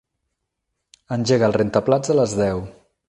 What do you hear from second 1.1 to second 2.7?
Engega el rentaplats a les deu.